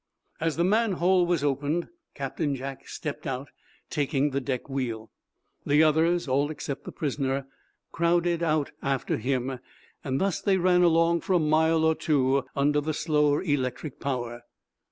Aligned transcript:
As 0.39 0.55
the 0.57 0.63
manhole 0.63 1.27
was 1.27 1.43
opened 1.43 1.87
Captain 2.15 2.55
Jack 2.55 2.87
stepped 2.87 3.27
out, 3.27 3.49
taking 3.91 4.31
the 4.31 4.41
deck 4.41 4.67
wheel. 4.67 5.11
The 5.63 5.83
others, 5.83 6.27
all 6.27 6.49
except 6.49 6.85
the 6.85 6.91
prisoner, 6.91 7.45
crowed 7.91 8.25
out 8.41 8.71
after 8.81 9.17
him. 9.17 9.59
Thus 10.03 10.41
they 10.41 10.57
ran 10.57 10.81
along 10.81 11.21
for 11.21 11.33
a 11.33 11.39
mile 11.39 11.85
or 11.85 11.93
two, 11.93 12.45
under 12.55 12.81
the 12.81 12.95
slower 12.95 13.43
electric 13.43 13.99
power. 13.99 14.41